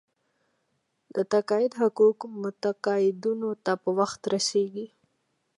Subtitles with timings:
[1.15, 4.87] د تقاعد حقوق متقاعدینو ته په وخت رسیږي.